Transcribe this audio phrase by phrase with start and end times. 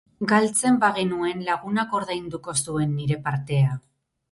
[0.29, 3.79] Galtzen bagenuen, lagunak ordainduko zuen nire partea.